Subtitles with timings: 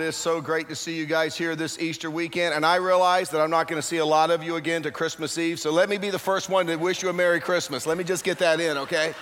[0.00, 2.54] it is so great to see you guys here this Easter weekend.
[2.54, 4.90] And I realize that I'm not going to see a lot of you again to
[4.90, 5.58] Christmas Eve.
[5.58, 7.86] So let me be the first one to wish you a Merry Christmas.
[7.86, 9.14] Let me just get that in, okay?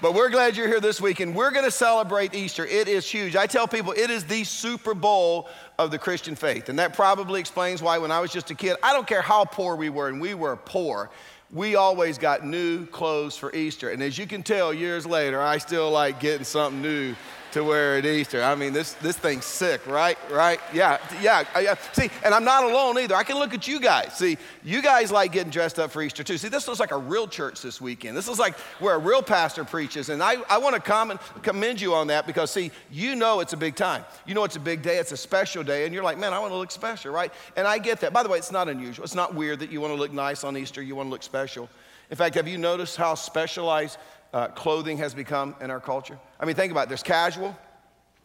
[0.00, 1.34] But we're glad you're here this weekend.
[1.34, 2.66] We're going to celebrate Easter.
[2.66, 3.36] It is huge.
[3.36, 5.48] I tell people it is the Super Bowl
[5.78, 6.68] of the Christian faith.
[6.68, 9.44] And that probably explains why when I was just a kid, I don't care how
[9.44, 11.10] poor we were, and we were poor
[11.52, 13.90] we always got new clothes for Easter.
[13.90, 17.14] And as you can tell, years later, I still like getting something new
[17.54, 18.42] to wear at Easter.
[18.42, 20.18] I mean, this, this thing's sick, right?
[20.30, 20.60] Right?
[20.72, 21.76] Yeah, yeah, yeah.
[21.92, 23.14] See, and I'm not alone either.
[23.14, 24.18] I can look at you guys.
[24.18, 26.36] See, you guys like getting dressed up for Easter too.
[26.36, 28.16] See, this looks like a real church this weekend.
[28.16, 30.08] This is like where a real pastor preaches.
[30.08, 33.56] And I, I want to commend you on that because, see, you know it's a
[33.56, 34.04] big time.
[34.26, 36.40] You know it's a big day, it's a special day, and you're like, man, I
[36.40, 37.32] want to look special, right?
[37.56, 38.12] And I get that.
[38.12, 39.04] By the way, it's not unusual.
[39.04, 41.22] It's not weird that you want to look nice on Easter, you want to look
[41.22, 41.68] special.
[42.10, 43.98] In fact, have you noticed how specialized
[44.34, 46.18] uh, clothing has become in our culture?
[46.38, 46.88] I mean, think about it.
[46.88, 47.56] There's casual,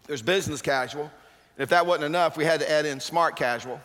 [0.07, 1.03] there's business casual.
[1.03, 3.79] And if that wasn't enough, we had to add in smart casual,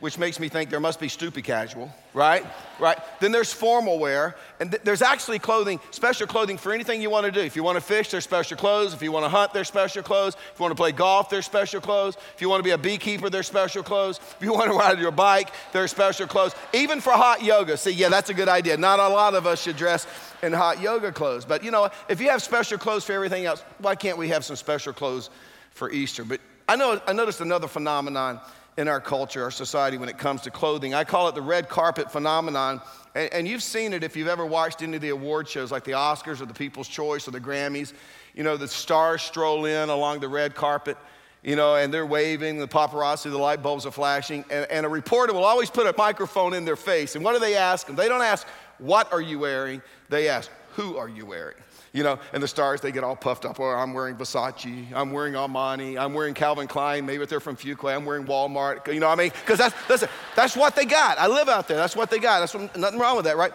[0.00, 2.44] which makes me think there must be stupid casual, right?
[2.78, 2.98] Right?
[3.20, 7.26] Then there's formal wear, and th- there's actually clothing, special clothing for anything you want
[7.26, 7.40] to do.
[7.40, 8.94] If you want to fish, there's special clothes.
[8.94, 10.36] If you want to hunt, there's special clothes.
[10.52, 12.16] If you want to play golf, there's special clothes.
[12.34, 14.18] If you want to be a beekeeper, there's special clothes.
[14.18, 16.54] If you want to ride your bike, there's special clothes.
[16.72, 17.76] Even for hot yoga.
[17.76, 18.78] See, yeah, that's a good idea.
[18.78, 20.06] Not a lot of us should dress
[20.42, 21.44] in hot yoga clothes.
[21.44, 24.46] But you know, if you have special clothes for everything else, why can't we have
[24.46, 25.28] some special clothes
[25.72, 26.24] for Easter?
[26.24, 28.40] But I know I noticed another phenomenon
[28.80, 30.94] in our culture, our society, when it comes to clothing.
[30.94, 32.80] I call it the red carpet phenomenon.
[33.14, 35.84] And, and you've seen it if you've ever watched any of the award shows like
[35.84, 37.92] the Oscars or the People's Choice or the Grammys.
[38.34, 40.96] You know, the stars stroll in along the red carpet
[41.42, 44.88] you know, and they're waving, the paparazzi, the light bulbs are flashing, and, and, a
[44.90, 47.16] reporter will always put a microphone in their face.
[47.16, 47.96] And what do they ask them?
[47.96, 49.80] They don't ask, What are you wearing?
[50.10, 51.56] They ask, Who are you wearing?
[51.92, 53.58] You know, and the stars, they get all puffed up.
[53.58, 54.86] Oh, I'm wearing Versace.
[54.94, 55.98] I'm wearing Armani.
[55.98, 57.04] I'm wearing Calvin Klein.
[57.04, 58.92] Maybe they're from Fuquay, I'm wearing Walmart.
[58.92, 59.32] You know what I mean?
[59.40, 60.04] Because that's, that's,
[60.36, 61.18] that's what they got.
[61.18, 61.76] I live out there.
[61.76, 62.40] That's what they got.
[62.40, 63.52] That's what, nothing wrong with that, right?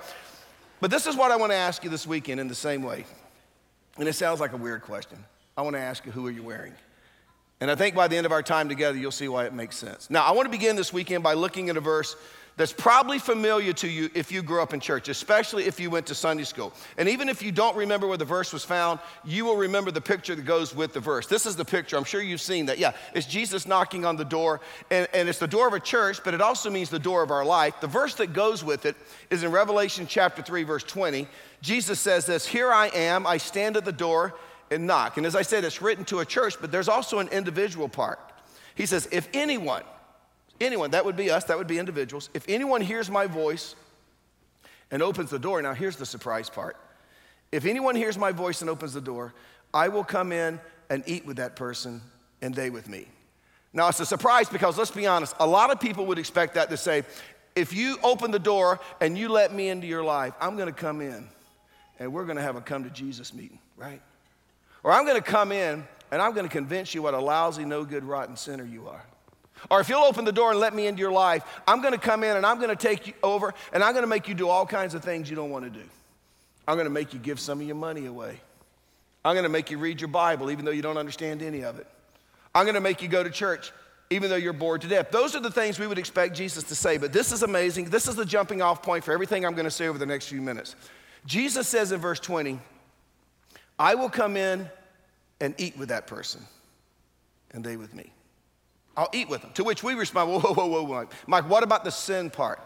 [0.81, 3.05] But this is what I want to ask you this weekend in the same way.
[3.97, 5.23] And it sounds like a weird question.
[5.57, 6.73] I want to ask you, who are you wearing?
[7.61, 9.77] And I think by the end of our time together, you'll see why it makes
[9.77, 10.09] sense.
[10.09, 12.17] Now, I want to begin this weekend by looking at a verse
[12.57, 16.05] that's probably familiar to you if you grew up in church, especially if you went
[16.07, 16.71] to Sunday school.
[16.97, 19.99] And even if you don't remember where the verse was found, you will remember the
[19.99, 21.27] picture that goes with the verse.
[21.27, 21.97] This is the picture.
[21.97, 22.77] I'm sure you've seen that.
[22.77, 26.23] Yeah, it's Jesus knocking on the door, and, and it's the door of a church,
[26.23, 27.81] but it also means the door of our life.
[27.81, 28.95] The verse that goes with it
[29.29, 31.27] is in Revelation chapter 3, verse 20.
[31.61, 34.33] Jesus says this Here I am, I stand at the door
[34.71, 35.17] and knock.
[35.17, 38.19] And as I said, it's written to a church, but there's also an individual part.
[38.75, 39.83] He says, If anyone,
[40.61, 43.75] anyone, that would be us, that would be individuals, if anyone hears my voice
[44.91, 46.77] and opens the door, now here's the surprise part.
[47.51, 49.33] If anyone hears my voice and opens the door,
[49.73, 52.01] I will come in and eat with that person
[52.41, 53.07] and they with me.
[53.73, 56.69] Now, it's a surprise because let's be honest, a lot of people would expect that
[56.69, 57.03] to say,
[57.55, 61.01] if you open the door and you let me into your life, I'm gonna come
[61.01, 61.27] in
[61.99, 64.01] and we're gonna have a come to Jesus meeting, right?
[64.85, 67.65] Or I'm going to come in and I'm going to convince you what a lousy,
[67.65, 69.03] no good, rotten sinner you are.
[69.69, 71.99] Or if you'll open the door and let me into your life, I'm going to
[71.99, 74.35] come in and I'm going to take you over and I'm going to make you
[74.35, 75.85] do all kinds of things you don't want to do.
[76.67, 78.39] I'm going to make you give some of your money away.
[79.23, 81.79] I'm going to make you read your Bible even though you don't understand any of
[81.79, 81.87] it.
[82.53, 83.71] I'm going to make you go to church
[84.09, 85.09] even though you're bored to death.
[85.11, 87.85] Those are the things we would expect Jesus to say, but this is amazing.
[87.89, 90.27] This is the jumping off point for everything I'm going to say over the next
[90.27, 90.75] few minutes.
[91.25, 92.59] Jesus says in verse 20,
[93.79, 94.69] I will come in
[95.41, 96.41] and eat with that person,
[97.51, 98.11] and they with me.
[98.97, 99.51] I'll eat with them.
[99.55, 101.09] To which we respond, whoa, whoa, whoa, whoa, whoa.
[101.27, 102.59] Mike, what about the sin part?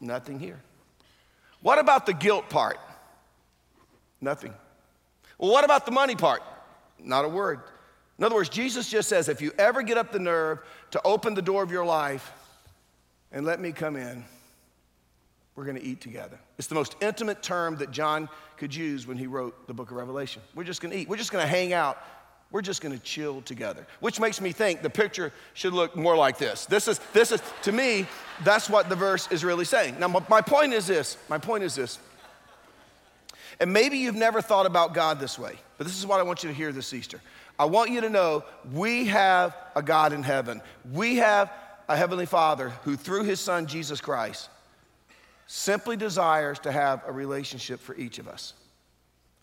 [0.00, 0.60] Nothing here.
[1.60, 2.78] What about the guilt part?
[4.20, 4.52] Nothing.
[5.38, 6.42] Well, what about the money part?
[6.98, 7.60] Not a word.
[8.18, 10.60] In other words, Jesus just says, if you ever get up the nerve
[10.90, 12.32] to open the door of your life
[13.30, 14.24] and let me come in,
[15.54, 16.38] we're going to eat together.
[16.58, 19.96] It's the most intimate term that John could use when he wrote the book of
[19.96, 20.42] Revelation.
[20.54, 21.08] We're just going to eat.
[21.08, 21.98] We're just going to hang out.
[22.52, 23.86] We're just to chill together.
[24.00, 26.66] Which makes me think the picture should look more like this.
[26.66, 28.06] This is, this is to me,
[28.44, 29.98] that's what the verse is really saying.
[29.98, 31.16] Now, my, my point is this.
[31.30, 31.98] My point is this.
[33.58, 36.42] And maybe you've never thought about God this way, but this is what I want
[36.42, 37.20] you to hear this Easter.
[37.58, 40.60] I want you to know we have a God in heaven.
[40.92, 41.50] We have
[41.88, 44.48] a Heavenly Father who, through His Son, Jesus Christ,
[45.46, 48.54] simply desires to have a relationship for each of us.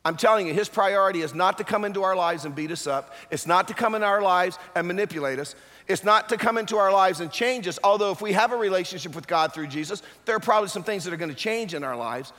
[0.06, 2.88] I'm telling you, his priority is not to come into our lives and beat us
[2.88, 3.14] up.
[3.32, 5.56] It's not to come in our lives and manipulate us.
[5.88, 7.80] It's not to come into our lives and change us.
[7.84, 11.04] Although, if we have a relationship with God through Jesus, there are probably some things
[11.04, 12.32] that are going to change in our lives.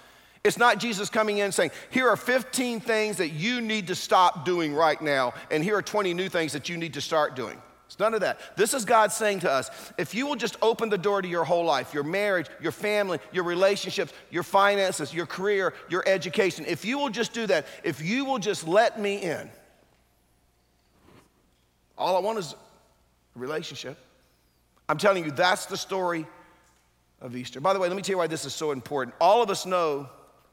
[0.42, 4.46] It's not Jesus coming in saying, Here are 15 things that you need to stop
[4.46, 7.60] doing right now, and here are 20 new things that you need to start doing.
[7.90, 8.38] It's none of that.
[8.54, 11.42] This is God saying to us if you will just open the door to your
[11.42, 16.84] whole life, your marriage, your family, your relationships, your finances, your career, your education, if
[16.84, 19.50] you will just do that, if you will just let me in,
[21.98, 22.54] all I want is
[23.34, 23.98] a relationship.
[24.88, 26.26] I'm telling you, that's the story
[27.20, 27.60] of Easter.
[27.60, 29.16] By the way, let me tell you why this is so important.
[29.20, 30.08] All of us know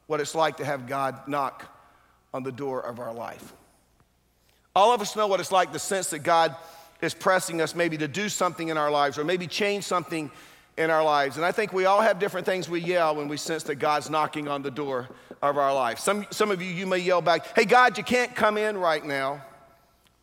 [0.08, 1.72] what it's like to have God knock
[2.34, 3.52] on the door of our life.
[4.74, 6.56] All of us know what it's like the sense that God
[7.00, 10.30] is pressing us maybe to do something in our lives or maybe change something
[10.76, 11.36] in our lives.
[11.36, 14.08] And I think we all have different things we yell when we sense that God's
[14.10, 15.08] knocking on the door
[15.42, 15.98] of our life.
[15.98, 19.04] Some, some of you, you may yell back, Hey, God, you can't come in right
[19.04, 19.44] now.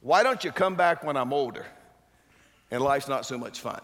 [0.01, 1.65] Why don't you come back when I'm older
[2.71, 3.81] and life's not so much fun?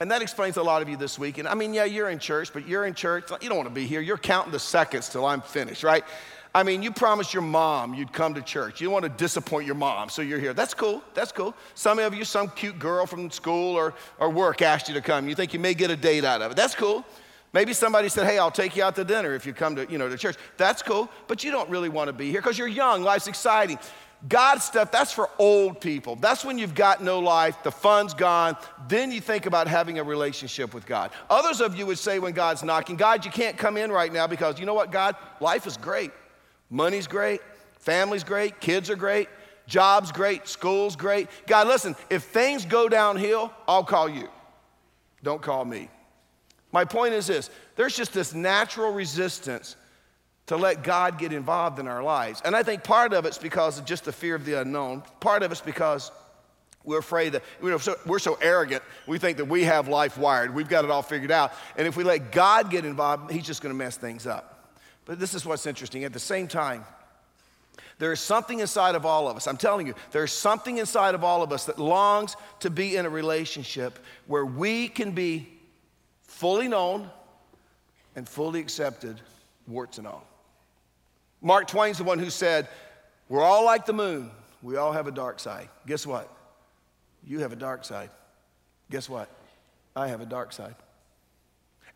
[0.00, 1.38] And that explains a lot of you this week.
[1.38, 3.30] And I mean, yeah, you're in church, but you're in church.
[3.42, 4.00] You don't want to be here.
[4.00, 6.04] You're counting the seconds till I'm finished, right?
[6.54, 8.80] I mean, you promised your mom you'd come to church.
[8.80, 10.52] You don't want to disappoint your mom, so you're here.
[10.52, 11.02] That's cool.
[11.14, 11.54] That's cool.
[11.74, 15.28] Some of you, some cute girl from school or, or work asked you to come.
[15.28, 16.56] You think you may get a date out of it.
[16.56, 17.04] That's cool.
[17.52, 19.98] Maybe somebody said, "Hey, I'll take you out to dinner if you come to, you
[19.98, 22.68] know, to church." That's cool, but you don't really want to be here because you're
[22.68, 23.02] young.
[23.02, 23.78] Life's exciting.
[24.28, 26.16] God stuff, that's for old people.
[26.16, 28.54] That's when you've got no life, the fun's gone.
[28.86, 31.10] Then you think about having a relationship with God.
[31.30, 34.26] Others of you would say when God's knocking, God, you can't come in right now
[34.26, 35.16] because you know what, God?
[35.40, 36.10] Life is great.
[36.70, 37.40] Money's great,
[37.78, 39.28] family's great, kids are great,
[39.66, 41.28] job's great, school's great.
[41.46, 44.28] God, listen, if things go downhill, I'll call you.
[45.22, 45.90] Don't call me.
[46.72, 49.76] My point is this there's just this natural resistance
[50.46, 52.42] to let God get involved in our lives.
[52.44, 55.02] And I think part of it's because of just the fear of the unknown.
[55.20, 56.10] Part of it's because
[56.82, 60.18] we're afraid that you know, so, we're so arrogant, we think that we have life
[60.18, 61.52] wired, we've got it all figured out.
[61.76, 64.49] And if we let God get involved, He's just gonna mess things up.
[65.10, 66.04] But this is what's interesting.
[66.04, 66.84] At the same time,
[67.98, 69.48] there is something inside of all of us.
[69.48, 73.06] I'm telling you, there's something inside of all of us that longs to be in
[73.06, 73.98] a relationship
[74.28, 75.48] where we can be
[76.22, 77.10] fully known
[78.14, 79.20] and fully accepted,
[79.66, 80.24] warts and all.
[81.42, 82.68] Mark Twain's the one who said,
[83.28, 84.30] We're all like the moon.
[84.62, 85.68] We all have a dark side.
[85.88, 86.32] Guess what?
[87.26, 88.10] You have a dark side.
[88.92, 89.28] Guess what?
[89.96, 90.76] I have a dark side.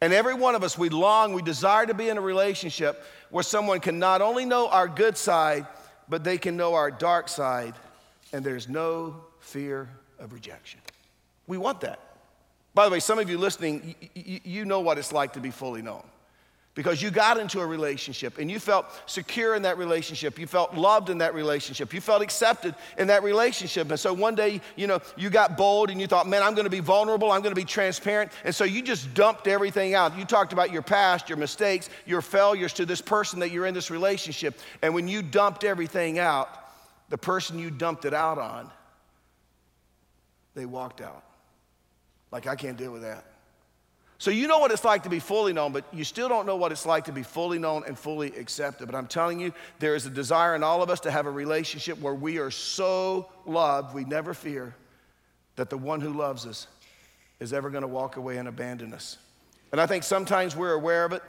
[0.01, 3.45] And every one of us, we long, we desire to be in a relationship where
[3.45, 5.67] someone can not only know our good side,
[6.09, 7.75] but they can know our dark side,
[8.33, 9.89] and there's no fear
[10.19, 10.81] of rejection.
[11.47, 12.01] We want that.
[12.75, 15.83] By the way, some of you listening, you know what it's like to be fully
[15.83, 16.05] known
[16.75, 20.39] because you got into a relationship and you felt secure in that relationship.
[20.39, 21.95] You felt loved in that relationship.
[21.95, 23.89] You felt accepted in that relationship.
[23.91, 26.65] And so one day, you know, you got bold and you thought, man, I'm going
[26.65, 27.31] to be vulnerable.
[27.31, 28.33] I'm going to be transparent.
[28.45, 30.19] And so you just dumped everything out.
[30.19, 33.75] You talked about your past, your mistakes, your failures to this person that you're in
[33.75, 34.59] this relationship.
[34.83, 36.49] And when you dumped everything out,
[37.09, 38.69] the person you dumped it out on,
[40.55, 41.23] they walked out.
[42.33, 43.25] Like, I can't deal with that.
[44.25, 46.57] So you know what it's like to be fully known, but you still don't know
[46.57, 48.87] what it's like to be fully known and fully accepted.
[48.87, 51.31] But I'm telling you, there is a desire in all of us to have a
[51.31, 54.75] relationship where we are so loved, we never fear
[55.57, 56.69] that the one who loves us
[57.39, 59.19] is ever going to walk away and abandon us.
[59.73, 61.23] And I think sometimes we're aware of it,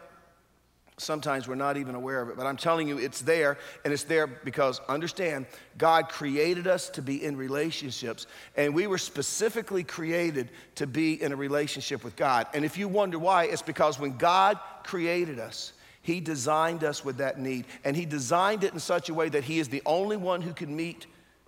[0.98, 4.04] Sometimes we're not even aware of it, but I'm telling you, it's there, and it's
[4.04, 5.46] there because understand,
[5.78, 11.34] God created us to be in relationships, and we were specifically created to be in
[11.34, 12.48] a relationship with God.
[12.54, 17.18] And if you wonder why, it's because when God created us, He designed us with
[17.18, 20.16] that need, and He designed it in such a way that He is the only
[20.16, 21.08] one who can meet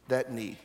[0.10, 0.58] that need.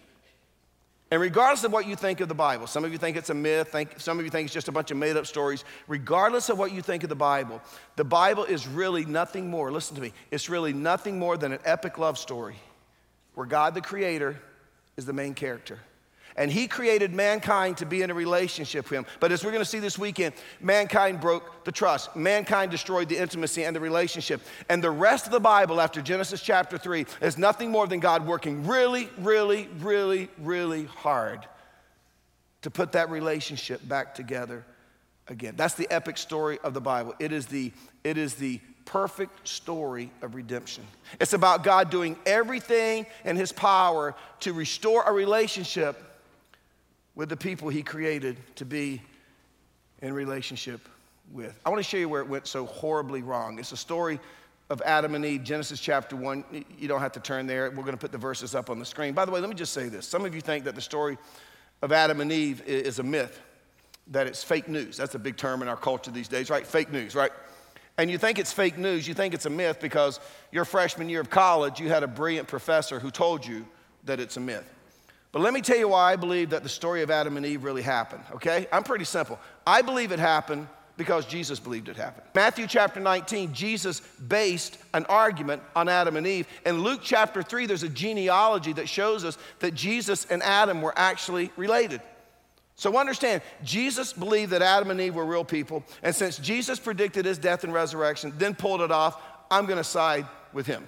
[1.12, 3.34] And regardless of what you think of the Bible, some of you think it's a
[3.34, 5.62] myth, think, some of you think it's just a bunch of made up stories.
[5.86, 7.60] Regardless of what you think of the Bible,
[7.96, 11.58] the Bible is really nothing more, listen to me, it's really nothing more than an
[11.66, 12.56] epic love story
[13.34, 14.40] where God the Creator
[14.96, 15.78] is the main character.
[16.36, 19.06] And he created mankind to be in a relationship with him.
[19.20, 22.16] But as we're going to see this weekend, mankind broke the trust.
[22.16, 24.40] Mankind destroyed the intimacy and the relationship.
[24.68, 28.26] And the rest of the Bible, after Genesis chapter 3, is nothing more than God
[28.26, 31.46] working really, really, really, really hard
[32.62, 34.64] to put that relationship back together
[35.28, 35.54] again.
[35.56, 37.14] That's the epic story of the Bible.
[37.18, 37.72] It is the,
[38.04, 40.84] it is the perfect story of redemption.
[41.20, 46.11] It's about God doing everything in his power to restore a relationship
[47.14, 49.02] with the people he created to be
[50.00, 50.88] in relationship
[51.32, 51.58] with.
[51.64, 53.58] I want to show you where it went so horribly wrong.
[53.58, 54.18] It's a story
[54.70, 56.64] of Adam and Eve, Genesis chapter 1.
[56.78, 57.70] You don't have to turn there.
[57.70, 59.12] We're going to put the verses up on the screen.
[59.12, 60.06] By the way, let me just say this.
[60.06, 61.18] Some of you think that the story
[61.82, 63.40] of Adam and Eve is a myth,
[64.08, 64.96] that it's fake news.
[64.96, 66.66] That's a big term in our culture these days, right?
[66.66, 67.32] Fake news, right?
[67.98, 70.18] And you think it's fake news, you think it's a myth because
[70.50, 73.66] your freshman year of college, you had a brilliant professor who told you
[74.04, 74.64] that it's a myth.
[75.32, 77.64] But let me tell you why I believe that the story of Adam and Eve
[77.64, 78.66] really happened, okay?
[78.70, 79.38] I'm pretty simple.
[79.66, 82.26] I believe it happened because Jesus believed it happened.
[82.34, 86.46] Matthew chapter 19, Jesus based an argument on Adam and Eve.
[86.66, 90.92] In Luke chapter 3, there's a genealogy that shows us that Jesus and Adam were
[90.96, 92.02] actually related.
[92.76, 97.24] So understand, Jesus believed that Adam and Eve were real people, and since Jesus predicted
[97.24, 100.86] his death and resurrection, then pulled it off, I'm gonna side with him.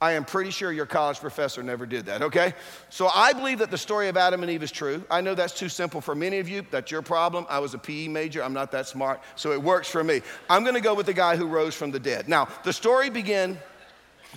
[0.00, 2.54] I am pretty sure your college professor never did that, okay?
[2.88, 5.02] So I believe that the story of Adam and Eve is true.
[5.10, 6.64] I know that's too simple for many of you.
[6.70, 7.46] That's your problem.
[7.48, 8.44] I was a PE major.
[8.44, 10.22] I'm not that smart, so it works for me.
[10.48, 12.28] I'm gonna go with the guy who rose from the dead.
[12.28, 13.58] Now, the story began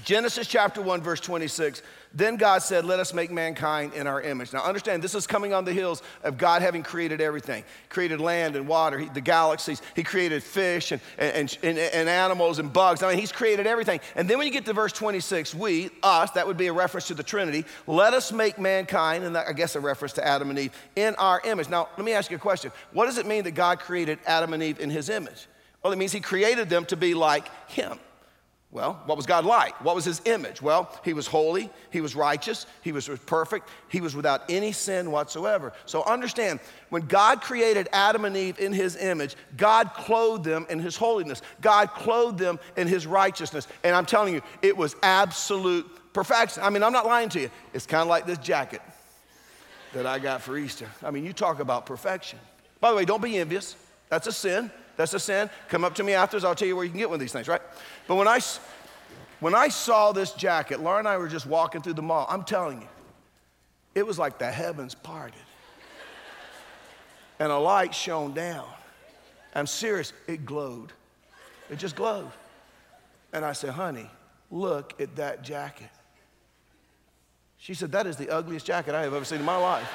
[0.03, 1.83] Genesis chapter 1, verse 26.
[2.13, 4.53] Then God said, Let us make mankind in our image.
[4.53, 8.55] Now, understand, this is coming on the heels of God having created everything created land
[8.55, 13.03] and water, he, the galaxies, He created fish and, and, and, and, animals and bugs.
[13.03, 13.99] I mean, He's created everything.
[14.15, 17.07] And then when you get to verse 26, we, us, that would be a reference
[17.07, 20.49] to the Trinity, let us make mankind, and that, I guess a reference to Adam
[20.49, 21.69] and Eve, in our image.
[21.69, 22.71] Now, let me ask you a question.
[22.93, 25.47] What does it mean that God created Adam and Eve in His image?
[25.83, 27.99] Well, it means He created them to be like Him.
[28.71, 29.83] Well, what was God like?
[29.83, 30.61] What was his image?
[30.61, 35.11] Well, he was holy, he was righteous, he was perfect, he was without any sin
[35.11, 35.73] whatsoever.
[35.85, 40.79] So understand, when God created Adam and Eve in his image, God clothed them in
[40.79, 43.67] his holiness, God clothed them in his righteousness.
[43.83, 46.63] And I'm telling you, it was absolute perfection.
[46.63, 47.51] I mean, I'm not lying to you.
[47.73, 48.81] It's kind of like this jacket
[49.91, 50.87] that I got for Easter.
[51.03, 52.39] I mean, you talk about perfection.
[52.79, 53.75] By the way, don't be envious,
[54.07, 54.71] that's a sin.
[54.97, 55.49] That's a sin.
[55.69, 57.31] Come up to me afterwards, I'll tell you where you can get one of these
[57.31, 57.61] things, right?
[58.07, 58.39] But when I,
[59.39, 62.25] when I saw this jacket, Laura and I were just walking through the mall.
[62.29, 62.87] I'm telling you,
[63.95, 65.39] it was like the heavens parted.
[67.39, 68.67] And a light shone down.
[69.55, 70.93] I'm serious, it glowed.
[71.69, 72.31] It just glowed.
[73.33, 74.09] And I said, honey,
[74.49, 75.89] look at that jacket.
[77.57, 79.89] She said, that is the ugliest jacket I have ever seen in my life.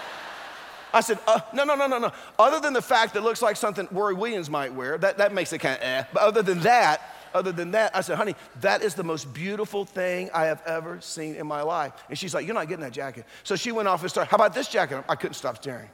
[0.92, 2.12] I said, uh, no, no, no, no, no.
[2.38, 5.34] Other than the fact that it looks like something Roy Williams might wear, that, that
[5.34, 6.04] makes it kind of eh.
[6.12, 7.02] But other than that,
[7.36, 11.00] other than that, I said, honey, that is the most beautiful thing I have ever
[11.00, 11.92] seen in my life.
[12.08, 13.26] And she's like, you're not getting that jacket.
[13.42, 15.04] So she went off and started, how about this jacket?
[15.08, 15.90] I couldn't stop staring,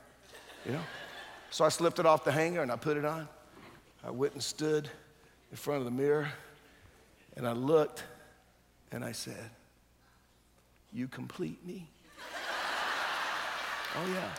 [0.65, 0.81] you know?
[1.51, 3.29] So I slipped it off the hanger and I put it on.
[4.05, 4.89] I went and stood
[5.51, 6.29] in front of the mirror
[7.37, 8.05] and I looked
[8.91, 9.51] and I said,
[10.93, 11.89] you complete me.
[13.97, 14.31] oh, yeah.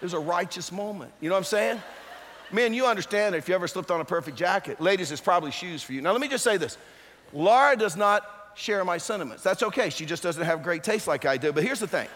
[0.00, 1.12] It was a righteous moment.
[1.20, 1.82] You know what I'm saying?
[2.52, 5.50] Men, you understand that if you ever slipped on a perfect jacket, ladies, it's probably
[5.50, 6.00] shoes for you.
[6.02, 6.76] Now, let me just say this
[7.32, 9.42] Laura does not share my sentiments.
[9.42, 9.90] That's okay.
[9.90, 11.52] She just doesn't have great taste like I do.
[11.52, 12.08] But here's the thing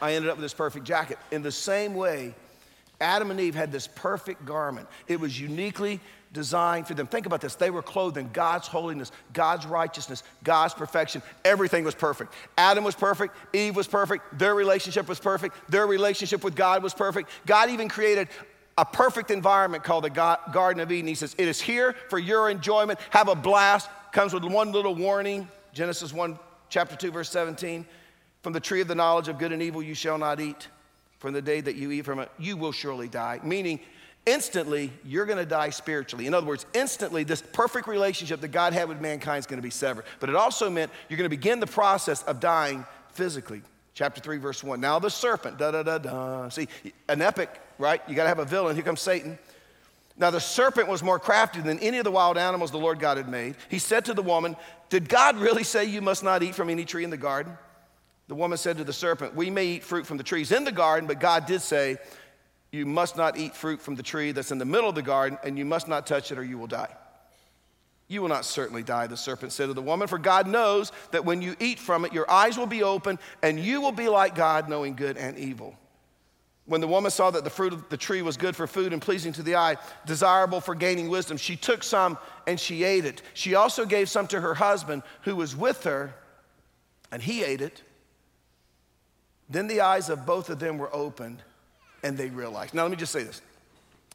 [0.00, 1.18] I ended up with this perfect jacket.
[1.30, 2.34] In the same way,
[3.00, 6.00] Adam and Eve had this perfect garment, it was uniquely
[6.32, 7.06] designed for them.
[7.06, 7.54] Think about this.
[7.54, 11.22] They were clothed in God's holiness, God's righteousness, God's perfection.
[11.42, 12.34] Everything was perfect.
[12.58, 16.92] Adam was perfect, Eve was perfect, their relationship was perfect, their relationship with God was
[16.92, 17.30] perfect.
[17.46, 18.28] God even created
[18.78, 21.08] a perfect environment called the Garden of Eden.
[21.08, 23.00] He says, It is here for your enjoyment.
[23.10, 23.90] Have a blast.
[24.12, 26.38] Comes with one little warning Genesis 1,
[26.70, 27.84] chapter 2, verse 17.
[28.42, 30.68] From the tree of the knowledge of good and evil you shall not eat.
[31.18, 33.40] From the day that you eat from it, you will surely die.
[33.42, 33.80] Meaning,
[34.24, 36.28] instantly you're going to die spiritually.
[36.28, 39.62] In other words, instantly this perfect relationship that God had with mankind is going to
[39.62, 40.04] be severed.
[40.20, 43.62] But it also meant you're going to begin the process of dying physically.
[43.98, 44.80] Chapter 3, verse 1.
[44.80, 46.48] Now the serpent, da da da da.
[46.50, 46.68] See,
[47.08, 48.00] an epic, right?
[48.06, 48.76] You got to have a villain.
[48.76, 49.36] Here comes Satan.
[50.16, 53.16] Now the serpent was more crafty than any of the wild animals the Lord God
[53.16, 53.56] had made.
[53.68, 54.54] He said to the woman,
[54.88, 57.58] Did God really say you must not eat from any tree in the garden?
[58.28, 60.70] The woman said to the serpent, We may eat fruit from the trees in the
[60.70, 61.96] garden, but God did say,
[62.70, 65.38] you must not eat fruit from the tree that's in the middle of the garden,
[65.42, 66.94] and you must not touch it, or you will die.
[68.08, 71.26] You will not certainly die, the serpent said to the woman, for God knows that
[71.26, 74.34] when you eat from it, your eyes will be open, and you will be like
[74.34, 75.76] God, knowing good and evil.
[76.64, 79.00] When the woman saw that the fruit of the tree was good for food and
[79.00, 83.22] pleasing to the eye, desirable for gaining wisdom, she took some and she ate it.
[83.34, 86.14] She also gave some to her husband who was with her,
[87.10, 87.82] and he ate it.
[89.50, 91.42] Then the eyes of both of them were opened
[92.02, 92.74] and they realized.
[92.74, 93.40] Now, let me just say this.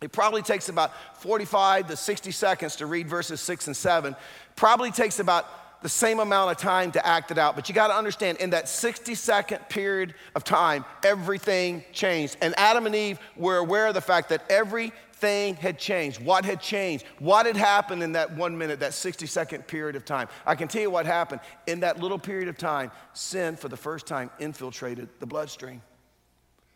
[0.03, 0.91] It probably takes about
[1.21, 4.15] 45 to 60 seconds to read verses 6 and 7.
[4.57, 7.55] Probably takes about the same amount of time to act it out.
[7.55, 12.35] But you got to understand, in that 60 second period of time, everything changed.
[12.41, 16.21] And Adam and Eve were aware of the fact that everything had changed.
[16.21, 17.05] What had changed?
[17.19, 20.27] What had happened in that one minute, that 60 second period of time?
[20.45, 21.39] I can tell you what happened.
[21.65, 25.81] In that little period of time, sin for the first time infiltrated the bloodstream.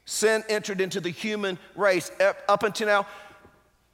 [0.10, 2.10] Sin entered into the human race.
[2.48, 3.08] Up until now,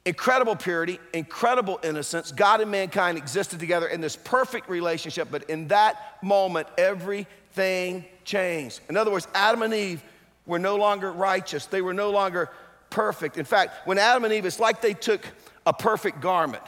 [0.06, 2.30] incredible purity, incredible innocence.
[2.30, 8.78] God and mankind existed together in this perfect relationship, but in that moment, everything changed.
[8.88, 10.04] In other words, Adam and Eve
[10.46, 12.48] were no longer righteous, they were no longer
[12.90, 13.36] perfect.
[13.36, 15.26] In fact, when Adam and Eve, it's like they took
[15.66, 16.62] a perfect garment,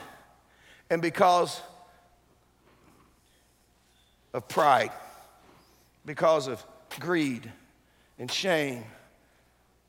[0.90, 1.60] and because
[4.34, 4.90] of pride,
[6.04, 6.64] because of
[6.98, 7.52] greed
[8.18, 8.82] and shame,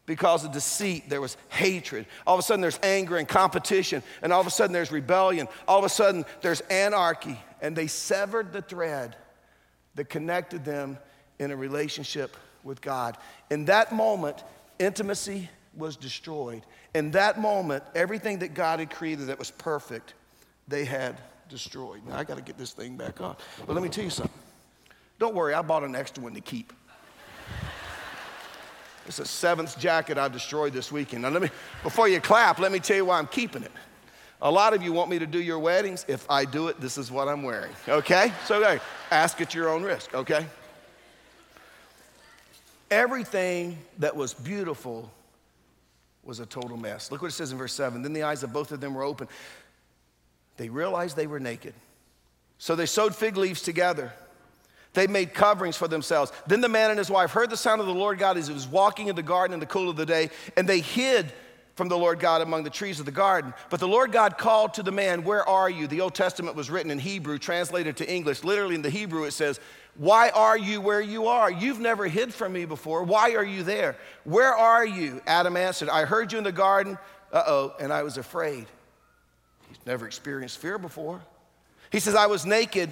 [0.08, 2.08] because of deceit, there was hatred.
[2.26, 5.48] All of a sudden, there's anger and competition, and all of a sudden, there's rebellion.
[5.68, 9.16] All of a sudden, there's anarchy, and they severed the thread
[9.94, 10.98] that connected them
[11.38, 13.18] in a relationship with God.
[13.52, 14.44] In that moment,
[14.80, 16.64] intimacy was destroyed.
[16.96, 20.14] In that moment, everything that God had created that was perfect,
[20.70, 21.18] they had
[21.50, 22.02] destroyed.
[22.08, 23.36] Now, I got to get this thing back on.
[23.66, 24.34] But let me tell you something.
[25.20, 26.72] Don't worry, I bought an extra one to keep.
[29.08, 31.24] It's a seventh jacket I've destroyed this weekend.
[31.24, 31.50] Now, let me,
[31.82, 33.72] before you clap, let me tell you why I'm keeping it.
[34.42, 36.06] A lot of you want me to do your weddings.
[36.08, 38.32] If I do it, this is what I'm wearing, okay?
[38.46, 40.46] So, ask at your own risk, okay?
[42.92, 45.12] Everything that was beautiful
[46.24, 47.10] was a total mess.
[47.10, 48.02] Look what it says in verse 7.
[48.02, 49.28] Then the eyes of both of them were open.
[50.58, 51.74] They realized they were naked.
[52.58, 54.12] So they sewed fig leaves together.
[54.98, 56.32] They made coverings for themselves.
[56.48, 58.54] Then the man and his wife heard the sound of the Lord God as he
[58.56, 61.32] was walking in the garden in the cool of the day, and they hid
[61.76, 63.54] from the Lord God among the trees of the garden.
[63.70, 65.86] But the Lord God called to the man, Where are you?
[65.86, 68.44] The Old Testament was written in Hebrew, translated to English.
[68.44, 69.60] Literally in the Hebrew, it says,
[69.98, 71.52] Why are you where you are?
[71.52, 73.04] You've never hid from me before.
[73.04, 73.98] Why are you there?
[74.24, 75.22] Where are you?
[75.28, 76.98] Adam answered, I heard you in the garden.
[77.32, 78.66] Uh oh, and I was afraid.
[79.68, 81.22] He's never experienced fear before.
[81.92, 82.92] He says, I was naked,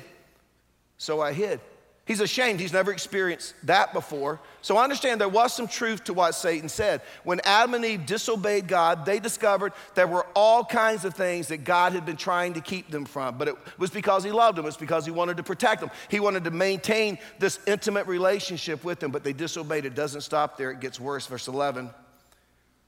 [1.00, 1.60] so I hid.
[2.06, 2.60] He's ashamed.
[2.60, 4.40] He's never experienced that before.
[4.62, 7.02] So I understand there was some truth to what Satan said.
[7.24, 11.64] When Adam and Eve disobeyed God, they discovered there were all kinds of things that
[11.64, 13.40] God had been trying to keep them from.
[13.40, 15.90] But it was because he loved them, it's because he wanted to protect them.
[16.08, 19.86] He wanted to maintain this intimate relationship with them, but they disobeyed.
[19.86, 21.26] It doesn't stop there, it gets worse.
[21.26, 21.90] Verse 11.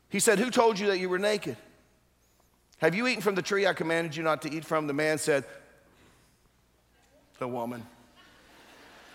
[0.10, 1.58] He said, Who told you that you were naked?
[2.78, 4.86] Have you eaten from the tree I commanded you not to eat from?
[4.86, 5.44] The man said,
[7.40, 7.84] The woman.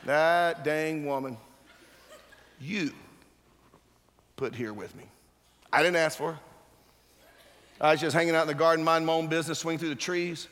[0.05, 1.37] That dang woman
[2.61, 2.93] you
[4.37, 5.05] put here with me.
[5.73, 6.39] I didn't ask for her.
[7.81, 9.95] I was just hanging out in the garden, mind my own business, swing through the
[9.95, 10.49] trees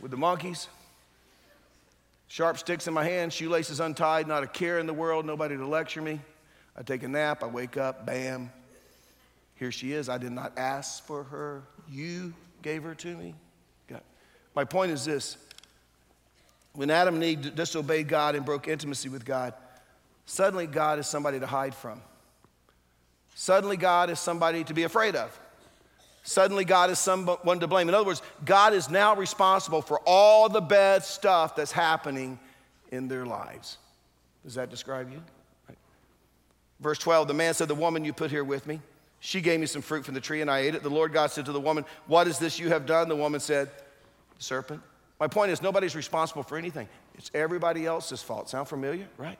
[0.00, 0.68] with the monkeys.
[2.26, 5.66] Sharp sticks in my hand, shoelaces untied, not a care in the world, nobody to
[5.66, 6.20] lecture me.
[6.76, 8.52] I take a nap, I wake up, bam,
[9.54, 10.08] here she is.
[10.08, 11.64] I did not ask for her.
[11.90, 13.34] You gave her to me.
[14.54, 15.36] My point is this
[16.78, 19.52] when Adam and Eve disobeyed God and broke intimacy with God,
[20.26, 22.00] suddenly God is somebody to hide from.
[23.34, 25.36] Suddenly, God is somebody to be afraid of.
[26.22, 27.88] Suddenly, God is someone to blame.
[27.88, 32.38] In other words, God is now responsible for all the bad stuff that's happening
[32.92, 33.78] in their lives.
[34.44, 35.20] Does that describe you?
[36.78, 38.80] Verse 12 The man said, The woman you put here with me,
[39.18, 40.84] she gave me some fruit from the tree and I ate it.
[40.84, 43.08] The Lord God said to the woman, What is this you have done?
[43.08, 43.68] The woman said,
[44.36, 44.80] The serpent
[45.20, 46.88] my point is, nobody's responsible for anything.
[47.14, 48.48] It's everybody else's fault.
[48.48, 49.08] Sound familiar?
[49.16, 49.38] Right?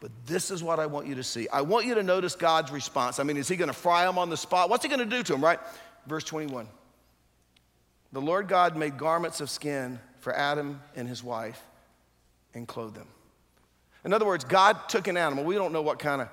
[0.00, 1.48] But this is what I want you to see.
[1.48, 3.18] I want you to notice God's response.
[3.18, 4.70] I mean, is he going to fry them on the spot?
[4.70, 5.58] What's he going to do to them, right?
[6.06, 6.68] Verse 21.
[8.12, 11.60] The Lord God made garments of skin for Adam and his wife
[12.54, 13.08] and clothed them.
[14.04, 15.44] In other words, God took an animal.
[15.44, 16.28] We don't know what kind of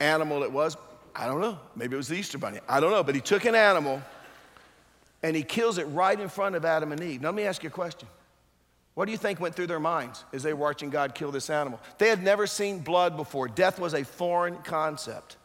[0.00, 0.76] animal it was.
[1.14, 1.58] I don't know.
[1.74, 2.60] Maybe it was the Easter bunny.
[2.68, 3.02] I don't know.
[3.02, 4.02] But he took an animal
[5.22, 7.20] and he kills it right in front of Adam and Eve.
[7.20, 8.08] Now, let me ask you a question.
[8.94, 11.50] What do you think went through their minds as they were watching God kill this
[11.50, 11.80] animal?
[11.98, 13.46] They had never seen blood before.
[13.46, 15.36] Death was a foreign concept.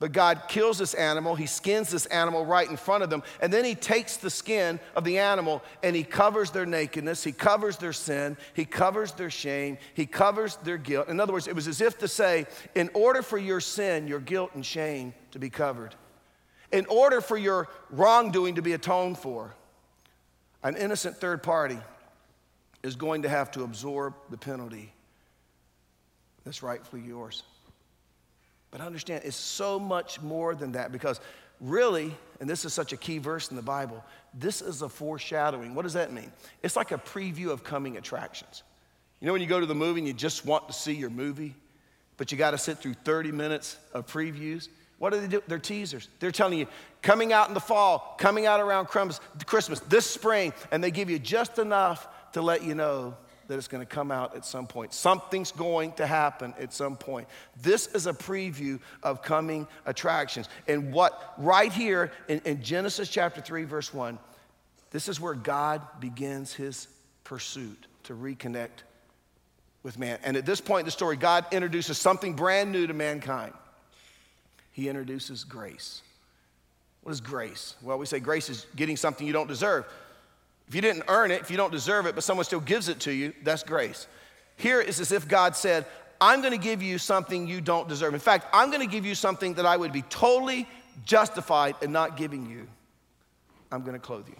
[0.00, 3.52] But God kills this animal, he skins this animal right in front of them, and
[3.52, 7.78] then he takes the skin of the animal and he covers their nakedness, he covers
[7.78, 11.08] their sin, he covers their shame, he covers their guilt.
[11.08, 14.20] In other words, it was as if to say, in order for your sin, your
[14.20, 15.96] guilt, and shame to be covered,
[16.72, 19.54] in order for your wrongdoing to be atoned for,
[20.62, 21.78] an innocent third party
[22.82, 24.92] is going to have to absorb the penalty
[26.48, 27.42] that's rightfully yours.
[28.70, 31.20] But understand, it's so much more than that because
[31.60, 34.02] really, and this is such a key verse in the Bible,
[34.32, 35.74] this is a foreshadowing.
[35.74, 36.32] What does that mean?
[36.62, 38.62] It's like a preview of coming attractions.
[39.20, 41.10] You know, when you go to the movie and you just want to see your
[41.10, 41.54] movie,
[42.16, 44.68] but you got to sit through 30 minutes of previews?
[44.98, 45.42] What do they do?
[45.46, 46.08] They're teasers.
[46.18, 46.66] They're telling you,
[47.02, 51.18] coming out in the fall, coming out around Christmas, this spring, and they give you
[51.18, 54.92] just enough to let you know that it's going to come out at some point.
[54.92, 57.28] Something's going to happen at some point.
[57.62, 60.48] This is a preview of coming attractions.
[60.66, 64.18] And what, right here in, in Genesis chapter 3, verse 1,
[64.90, 66.88] this is where God begins his
[67.24, 68.82] pursuit to reconnect
[69.82, 70.18] with man.
[70.24, 73.54] And at this point in the story, God introduces something brand new to mankind.
[74.78, 76.02] He introduces grace.
[77.02, 77.74] What is grace?
[77.82, 79.84] Well, we say grace is getting something you don't deserve.
[80.68, 83.00] If you didn't earn it, if you don't deserve it, but someone still gives it
[83.00, 84.06] to you, that's grace.
[84.54, 85.84] Here it's as if God said,
[86.20, 88.14] I'm going to give you something you don't deserve.
[88.14, 90.68] In fact, I'm going to give you something that I would be totally
[91.04, 92.68] justified in not giving you.
[93.72, 94.36] I'm going to clothe you.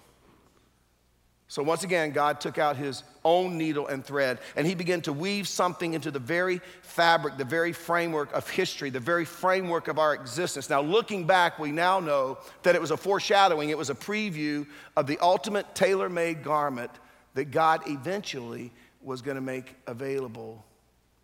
[1.51, 5.15] So once again, God took out his own needle and thread, and he began to
[5.15, 9.99] weave something into the very fabric, the very framework of history, the very framework of
[9.99, 10.69] our existence.
[10.69, 14.67] Now, looking back, we now know that it was a foreshadowing, it was a preview
[14.95, 16.91] of the ultimate tailor made garment
[17.33, 20.63] that God eventually was going to make available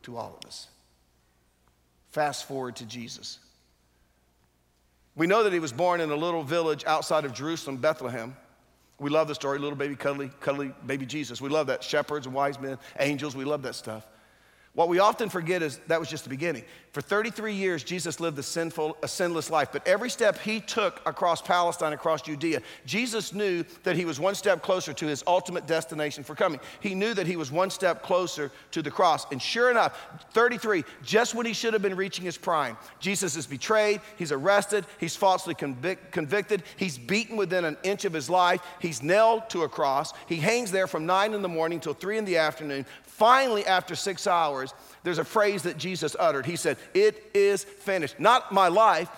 [0.04, 0.68] to all of us.
[2.12, 3.40] Fast forward to Jesus.
[5.16, 8.36] We know that he was born in a little village outside of Jerusalem, Bethlehem.
[9.04, 11.38] We love the story, little baby, cuddly, cuddly baby Jesus.
[11.38, 11.84] We love that.
[11.84, 14.06] Shepherds and wise men, angels, we love that stuff.
[14.72, 16.64] What we often forget is that was just the beginning.
[16.94, 21.02] For 33 years, Jesus lived a, sinful, a sinless life, but every step he took
[21.04, 25.66] across Palestine, across Judea, Jesus knew that he was one step closer to his ultimate
[25.66, 26.60] destination for coming.
[26.78, 29.26] He knew that he was one step closer to the cross.
[29.32, 29.98] And sure enough,
[30.34, 34.86] 33, just when he should have been reaching his prime, Jesus is betrayed, he's arrested,
[35.00, 39.64] he's falsely convic- convicted, he's beaten within an inch of his life, he's nailed to
[39.64, 42.86] a cross, he hangs there from 9 in the morning till 3 in the afternoon,
[43.14, 46.46] Finally, after six hours, there's a phrase that Jesus uttered.
[46.46, 48.18] He said, It is finished.
[48.18, 49.08] Not my life,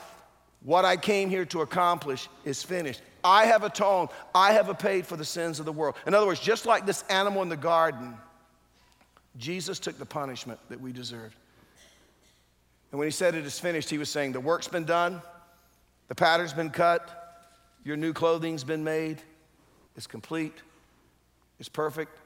[0.62, 3.00] what I came here to accomplish is finished.
[3.22, 5.94] I have atoned, I have paid for the sins of the world.
[6.06, 8.16] In other words, just like this animal in the garden,
[9.38, 11.36] Jesus took the punishment that we deserved.
[12.90, 15.22] And when he said it is finished, he was saying, The work's been done,
[16.08, 17.46] the pattern's been cut,
[17.84, 19.22] your new clothing's been made,
[19.96, 20.54] it's complete,
[21.60, 22.18] it's perfect,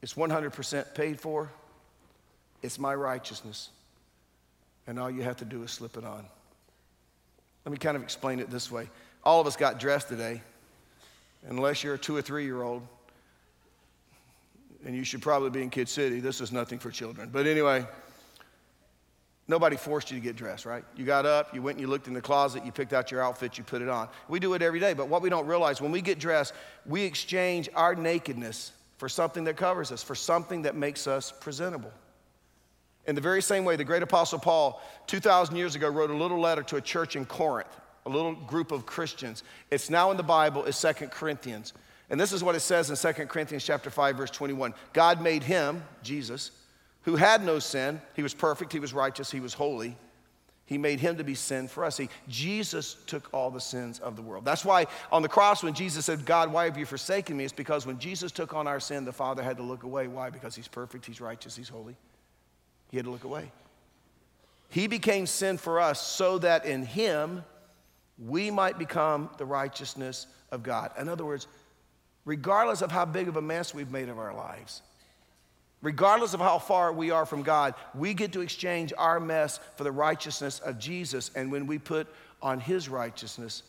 [0.00, 1.50] it's 100% paid for.
[2.62, 3.70] It's my righteousness.
[4.86, 6.24] And all you have to do is slip it on.
[7.64, 8.88] Let me kind of explain it this way.
[9.22, 10.42] All of us got dressed today,
[11.48, 12.82] unless you're a two or three year old,
[14.86, 16.20] and you should probably be in Kid City.
[16.20, 17.28] This is nothing for children.
[17.30, 17.86] But anyway,
[19.48, 20.84] nobody forced you to get dressed, right?
[20.96, 23.22] You got up, you went and you looked in the closet, you picked out your
[23.22, 24.08] outfit, you put it on.
[24.28, 26.54] We do it every day, but what we don't realize when we get dressed,
[26.86, 31.92] we exchange our nakedness for something that covers us, for something that makes us presentable.
[33.08, 36.38] In the very same way, the great apostle Paul, 2,000 years ago, wrote a little
[36.38, 39.42] letter to a church in Corinth, a little group of Christians.
[39.70, 41.72] It's now in the Bible, it's Second Corinthians.
[42.10, 44.74] And this is what it says in Second Corinthians chapter 5, verse 21.
[44.92, 46.50] God made him, Jesus,
[47.02, 47.98] who had no sin.
[48.14, 49.96] He was perfect, he was righteous, he was holy.
[50.66, 51.96] He made him to be sin for us.
[51.96, 54.44] See, Jesus took all the sins of the world.
[54.44, 57.44] That's why on the cross, when Jesus said, God, why have you forsaken me?
[57.44, 60.08] It's because when Jesus took on our sin, the Father had to look away.
[60.08, 60.28] Why?
[60.28, 61.96] Because he's perfect, he's righteous, he's holy.
[62.90, 63.50] He had to look away.
[64.70, 67.44] He became sin for us so that in him
[68.18, 70.92] we might become the righteousness of God.
[70.98, 71.46] In other words,
[72.24, 74.82] regardless of how big of a mess we've made of our lives,
[75.80, 79.84] Regardless of how far we are from God, we get to exchange our mess for
[79.84, 81.30] the righteousness of Jesus.
[81.36, 82.08] And when we put
[82.42, 83.62] on His righteousness,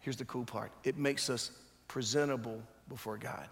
[0.00, 1.50] here's the cool part it makes us
[1.88, 3.48] presentable before God.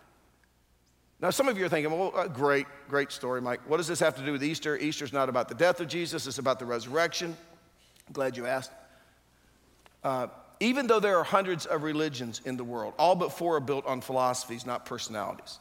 [1.21, 3.61] Now, some of you are thinking, well, uh, great, great story, Mike.
[3.67, 4.77] What does this have to do with Easter?
[4.77, 7.37] Easter's not about the death of Jesus, it's about the resurrection.
[8.13, 8.73] Glad you asked.
[10.05, 10.29] Uh,
[10.61, 13.87] even though there are hundreds of religions in the world, all but four are built
[13.87, 15.59] on philosophies, not personalities.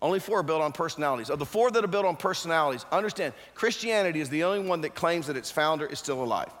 [0.00, 1.30] Only four are built on personalities.
[1.30, 4.94] Of the four that are built on personalities, understand Christianity is the only one that
[4.94, 6.52] claims that its founder is still alive.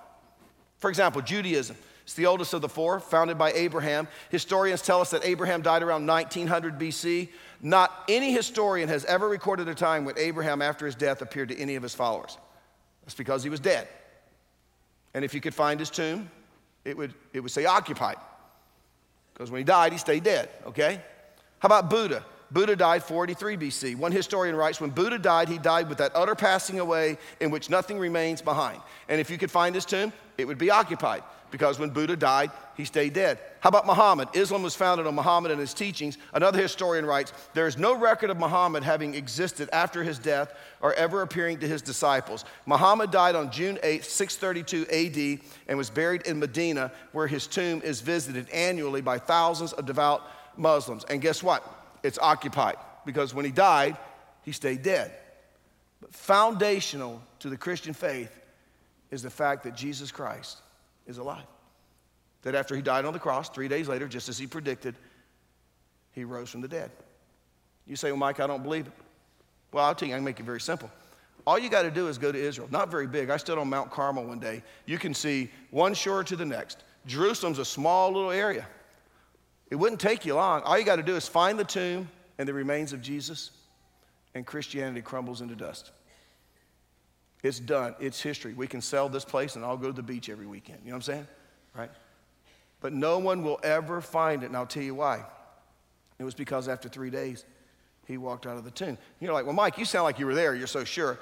[0.78, 1.76] For example, Judaism.
[2.04, 4.08] It's the oldest of the four, founded by Abraham.
[4.28, 7.30] Historians tell us that Abraham died around 1900 BC.
[7.62, 11.58] Not any historian has ever recorded a time when Abraham, after his death, appeared to
[11.58, 12.36] any of his followers.
[13.04, 13.88] That's because he was dead.
[15.14, 16.30] And if you could find his tomb,
[16.84, 18.16] it would, it would say occupied.
[19.32, 21.00] Because when he died, he stayed dead, okay?
[21.60, 22.22] How about Buddha?
[22.50, 23.96] Buddha died 43 BC.
[23.96, 27.70] One historian writes, when Buddha died, he died with that utter passing away in which
[27.70, 28.80] nothing remains behind.
[29.08, 32.50] And if you could find his tomb, it would be occupied because when Buddha died,
[32.76, 33.38] he stayed dead.
[33.60, 34.28] How about Muhammad?
[34.34, 36.18] Islam was founded on Muhammad and his teachings.
[36.32, 40.92] Another historian writes, there is no record of Muhammad having existed after his death or
[40.94, 42.44] ever appearing to his disciples.
[42.66, 47.80] Muhammad died on June 8, 632 AD, and was buried in Medina, where his tomb
[47.82, 50.22] is visited annually by thousands of devout
[50.56, 51.04] Muslims.
[51.04, 51.64] And guess what?
[52.04, 53.96] it's occupied because when he died,
[54.42, 55.10] he stayed dead.
[56.00, 58.30] But foundational to the Christian faith
[59.10, 60.58] is the fact that Jesus Christ
[61.06, 61.44] is alive.
[62.42, 64.94] That after he died on the cross, three days later, just as he predicted,
[66.12, 66.90] he rose from the dead.
[67.86, 68.92] You say, Well, Mike, I don't believe it.
[69.72, 70.90] Well, I'll tell you, I can make it very simple.
[71.46, 72.68] All you got to do is go to Israel.
[72.70, 73.28] Not very big.
[73.28, 74.62] I stood on Mount Carmel one day.
[74.86, 76.84] You can see one shore to the next.
[77.06, 78.66] Jerusalem's a small little area.
[79.70, 80.62] It wouldn't take you long.
[80.62, 83.50] All you got to do is find the tomb and the remains of Jesus,
[84.34, 85.90] and Christianity crumbles into dust.
[87.44, 87.94] It's done.
[88.00, 88.54] It's history.
[88.54, 90.78] We can sell this place and I'll go to the beach every weekend.
[90.82, 91.26] You know what I'm saying?
[91.76, 91.90] Right?
[92.80, 95.22] But no one will ever find it, and I'll tell you why.
[96.18, 97.44] It was because after three days,
[98.06, 98.96] he walked out of the tomb.
[99.20, 100.54] You're like, well, Mike, you sound like you were there.
[100.54, 101.18] You're so sure.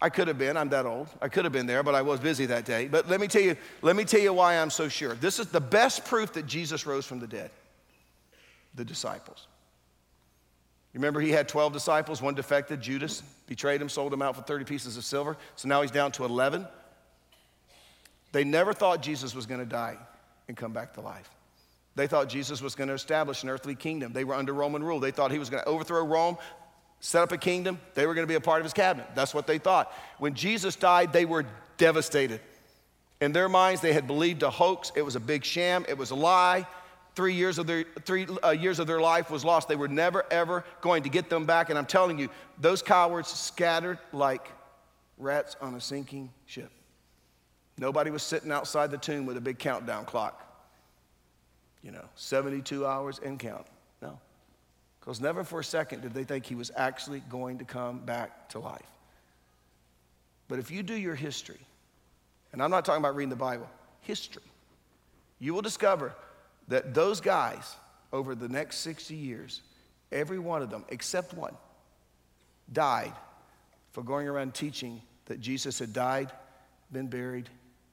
[0.00, 0.56] I could have been.
[0.56, 1.08] I'm that old.
[1.20, 2.88] I could have been there, but I was busy that day.
[2.88, 5.14] But let me tell you, let me tell you why I'm so sure.
[5.14, 7.50] This is the best proof that Jesus rose from the dead.
[8.74, 9.46] The disciples.
[10.96, 14.64] Remember he had 12 disciples, one defected, Judas betrayed him, sold him out for 30
[14.64, 15.36] pieces of silver.
[15.54, 16.66] So now he's down to 11.
[18.32, 19.98] They never thought Jesus was going to die
[20.48, 21.28] and come back to life.
[21.96, 24.14] They thought Jesus was going to establish an earthly kingdom.
[24.14, 24.98] They were under Roman rule.
[24.98, 26.38] They thought he was going to overthrow Rome,
[27.00, 27.78] set up a kingdom.
[27.92, 29.06] They were going to be a part of his cabinet.
[29.14, 29.92] That's what they thought.
[30.18, 31.44] When Jesus died, they were
[31.76, 32.40] devastated.
[33.20, 34.92] In their minds, they had believed a hoax.
[34.96, 35.84] It was a big sham.
[35.90, 36.66] It was a lie.
[37.16, 39.68] Three years of their, three, uh, years of their life was lost.
[39.68, 41.70] They were never, ever going to get them back.
[41.70, 42.28] And I'm telling you,
[42.60, 44.52] those cowards scattered like
[45.18, 46.70] rats on a sinking ship.
[47.78, 50.46] Nobody was sitting outside the tomb with a big countdown clock
[51.86, 53.64] you know, 72 hours and count.
[54.02, 54.18] No.
[54.98, 58.48] Because never for a second did they think he was actually going to come back
[58.50, 58.90] to life.
[60.48, 61.60] But if you do your history,
[62.52, 64.42] and I'm not talking about reading the Bible, history,
[65.38, 66.12] you will discover
[66.68, 67.76] that those guys
[68.12, 69.62] over the next 60 years,
[70.12, 71.54] every one of them, except one,
[72.72, 73.12] died
[73.92, 76.30] for going around teaching that Jesus had died,
[76.92, 77.48] been buried,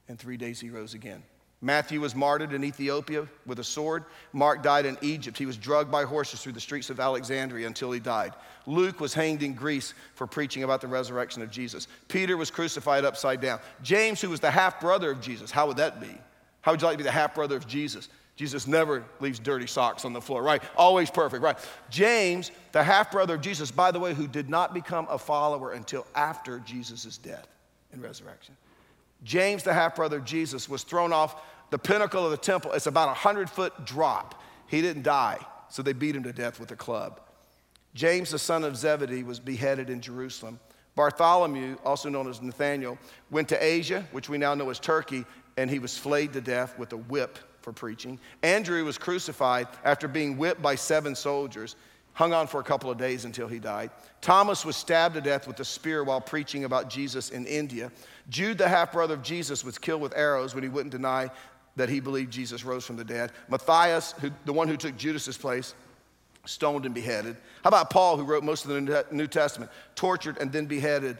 [0.08, 1.22] and three days he rose again.
[1.64, 4.04] Matthew was martyred in Ethiopia with a sword.
[4.34, 5.38] Mark died in Egypt.
[5.38, 8.34] He was drugged by horses through the streets of Alexandria until he died.
[8.66, 11.88] Luke was hanged in Greece for preaching about the resurrection of Jesus.
[12.08, 13.60] Peter was crucified upside down.
[13.82, 16.14] James, who was the half brother of Jesus, how would that be?
[16.60, 18.10] How would you like to be the half brother of Jesus?
[18.36, 20.62] Jesus never leaves dirty socks on the floor, right?
[20.76, 21.56] Always perfect, right?
[21.88, 25.72] James, the half brother of Jesus, by the way, who did not become a follower
[25.72, 27.46] until after Jesus' death
[27.92, 28.56] and resurrection.
[29.22, 32.72] James, the half brother of Jesus, was thrown off the pinnacle of the temple.
[32.72, 34.42] It's about a hundred foot drop.
[34.66, 37.20] He didn't die, so they beat him to death with a club.
[37.94, 40.58] James, the son of Zebedee, was beheaded in Jerusalem.
[40.96, 42.98] Bartholomew, also known as Nathaniel,
[43.30, 45.24] went to Asia, which we now know as Turkey,
[45.56, 48.20] and he was flayed to death with a whip for preaching.
[48.42, 51.74] Andrew was crucified after being whipped by seven soldiers,
[52.12, 53.90] hung on for a couple of days until he died.
[54.20, 57.90] Thomas was stabbed to death with a spear while preaching about Jesus in India.
[58.28, 61.30] Jude, the half brother of Jesus, was killed with arrows when he wouldn't deny
[61.76, 63.32] that he believed Jesus rose from the dead.
[63.48, 65.74] Matthias, who, the one who took Judas's place,
[66.44, 67.36] stoned and beheaded.
[67.64, 71.16] How about Paul, who wrote most of the New Testament, tortured and then beheaded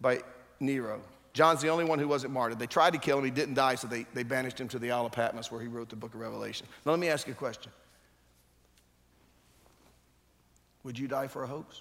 [0.00, 0.22] by
[0.60, 1.02] Nero?
[1.38, 2.58] John's the only one who wasn't martyred.
[2.58, 4.90] They tried to kill him, he didn't die, so they, they banished him to the
[4.90, 6.66] Isle of Patmos where he wrote the book of Revelation.
[6.84, 7.70] Now, let me ask you a question
[10.82, 11.80] Would you die for a hoax?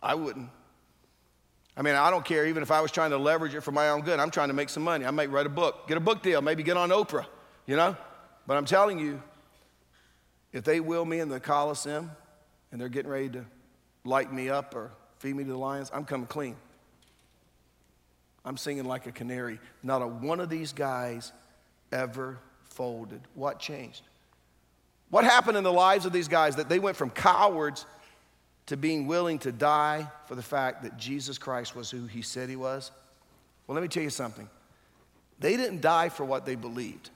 [0.00, 0.48] I wouldn't.
[1.76, 3.88] I mean, I don't care even if I was trying to leverage it for my
[3.88, 4.20] own good.
[4.20, 5.04] I'm trying to make some money.
[5.04, 7.26] I might write a book, get a book deal, maybe get on Oprah,
[7.66, 7.96] you know?
[8.46, 9.20] But I'm telling you,
[10.52, 12.12] if they will me in the Coliseum
[12.70, 13.44] and they're getting ready to
[14.04, 16.56] light me up or feed me to the lions, I'm coming clean.
[18.44, 19.58] I'm singing like a canary.
[19.82, 21.32] Not a one of these guys
[21.92, 23.20] ever folded.
[23.34, 24.02] What changed?
[25.10, 27.86] What happened in the lives of these guys that they went from cowards
[28.66, 32.48] to being willing to die for the fact that Jesus Christ was who he said
[32.48, 32.90] he was?
[33.66, 34.48] Well, let me tell you something.
[35.40, 37.10] They didn't die for what they believed,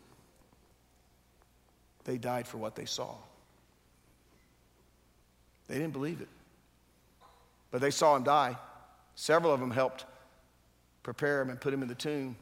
[2.05, 3.15] they died for what they saw.
[5.69, 6.29] They didn't believe it,
[7.73, 8.57] but they saw him die.
[9.17, 10.05] Several of them helped
[11.03, 12.37] prepare him and put him in the tomb.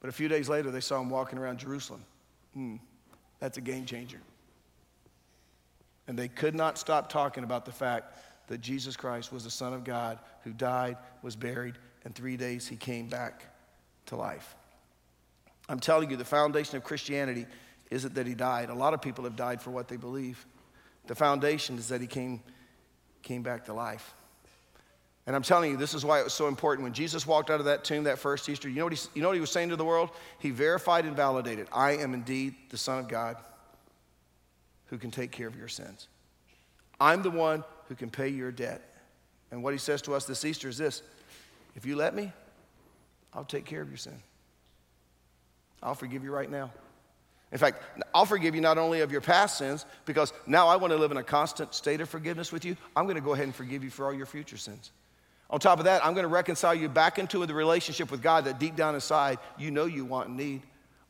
[0.00, 2.04] But a few days later, they saw him walking around Jerusalem.
[2.54, 2.76] Hmm,
[3.38, 4.20] that's a game changer.
[6.08, 8.16] And they could not stop talking about the fact
[8.48, 12.66] that Jesus Christ was the Son of God who died, was buried, and three days
[12.66, 13.44] he came back
[14.06, 14.56] to life.
[15.68, 17.46] I'm telling you, the foundation of Christianity
[17.90, 18.70] isn't that he died.
[18.70, 20.46] A lot of people have died for what they believe.
[21.06, 22.42] The foundation is that he came,
[23.22, 24.14] came back to life.
[25.26, 26.84] And I'm telling you, this is why it was so important.
[26.84, 29.20] When Jesus walked out of that tomb that first Easter, you know what he, you
[29.20, 30.08] know what he was saying to the world?
[30.38, 33.36] He verified and validated I am indeed the Son of God
[34.86, 36.08] who can take care of your sins.
[36.98, 38.82] I'm the one who can pay your debt.
[39.50, 41.02] And what he says to us this Easter is this
[41.76, 42.32] if you let me,
[43.34, 44.20] I'll take care of your sin.
[45.82, 46.72] I'll forgive you right now.
[47.50, 47.82] In fact,
[48.14, 51.10] I'll forgive you not only of your past sins, because now I want to live
[51.10, 52.76] in a constant state of forgiveness with you.
[52.94, 54.92] I'm going to go ahead and forgive you for all your future sins.
[55.50, 58.44] On top of that, I'm going to reconcile you back into the relationship with God
[58.44, 60.62] that deep down inside you know you want and need.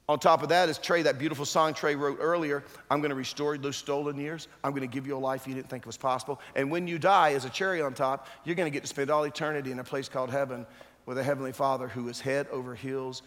[0.08, 3.16] On top of that, as Trey, that beautiful song Trey wrote earlier, I'm going to
[3.16, 4.48] restore those stolen years.
[4.64, 6.40] I'm going to give you a life you didn't think was possible.
[6.54, 9.10] And when you die, as a cherry on top, you're going to get to spend
[9.10, 10.66] all eternity in a place called heaven
[11.04, 13.22] with a heavenly Father who is head over heels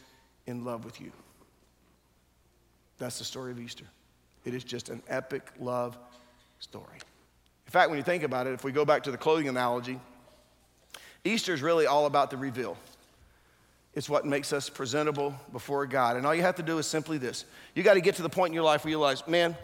[0.47, 1.11] in love with you.
[3.01, 3.85] That's the story of Easter.
[4.45, 5.97] It is just an epic love
[6.59, 6.99] story.
[7.65, 9.99] In fact, when you think about it, if we go back to the clothing analogy,
[11.25, 12.77] Easter is really all about the reveal.
[13.95, 16.15] It's what makes us presentable before God.
[16.15, 18.29] And all you have to do is simply this you got to get to the
[18.29, 19.57] point in your life where you realize, man,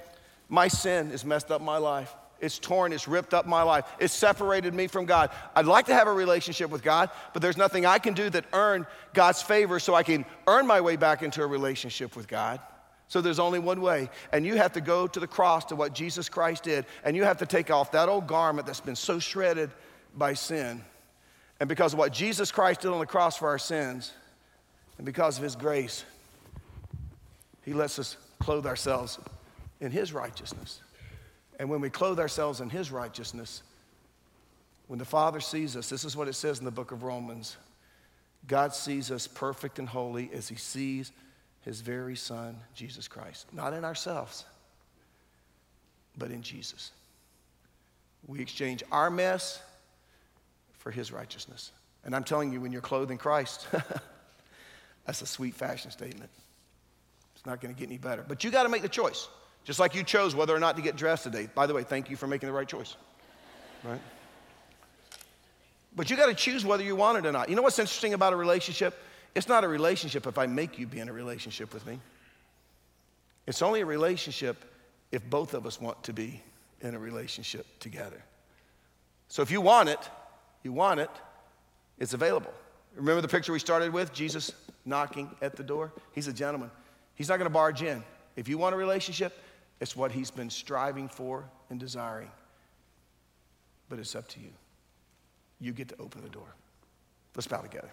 [0.49, 2.11] my sin has messed up my life.
[2.39, 3.85] It's torn, it's ripped up my life.
[3.99, 5.29] It's separated me from God.
[5.55, 8.45] I'd like to have a relationship with God, but there's nothing I can do that
[8.51, 12.59] earn God's favor so I can earn my way back into a relationship with God.
[13.07, 14.09] So there's only one way.
[14.33, 16.85] And you have to go to the cross to what Jesus Christ did.
[17.03, 19.71] And you have to take off that old garment that's been so shredded
[20.15, 20.83] by sin.
[21.59, 24.11] And because of what Jesus Christ did on the cross for our sins,
[24.97, 26.03] and because of his grace,
[27.63, 29.19] he lets us clothe ourselves
[29.79, 30.81] in his righteousness.
[31.59, 33.63] And when we clothe ourselves in his righteousness,
[34.87, 37.57] when the Father sees us, this is what it says in the book of Romans
[38.47, 41.11] God sees us perfect and holy as he sees
[41.67, 43.45] his very son, Jesus Christ.
[43.51, 44.45] Not in ourselves,
[46.17, 46.91] but in Jesus.
[48.25, 49.61] We exchange our mess
[50.77, 51.73] for his righteousness.
[52.05, 53.67] And I'm telling you, when you're clothed in Christ,
[55.05, 56.29] that's a sweet fashion statement.
[57.35, 58.23] It's not going to get any better.
[58.25, 59.27] But you got to make the choice.
[59.65, 61.49] Just like you chose whether or not to get dressed today.
[61.53, 62.95] By the way, thank you for making the right choice.
[63.83, 63.99] Right?
[65.97, 67.49] But you got to choose whether you want it or not.
[67.49, 68.97] You know what's interesting about a relationship?
[69.35, 71.99] It's not a relationship if I make you be in a relationship with me.
[73.45, 74.65] It's only a relationship
[75.11, 76.41] if both of us want to be
[76.81, 78.21] in a relationship together.
[79.29, 79.99] So if you want it,
[80.63, 81.09] you want it,
[81.99, 82.53] it's available.
[82.95, 84.13] Remember the picture we started with?
[84.13, 84.51] Jesus
[84.85, 85.91] knocking at the door?
[86.13, 86.71] He's a gentleman.
[87.15, 88.03] He's not going to barge in.
[88.35, 89.37] If you want a relationship,
[89.79, 92.31] it's what he's been striving for and desiring.
[93.89, 94.51] But it's up to you.
[95.59, 96.47] You get to open the door.
[97.35, 97.89] Let's bow together.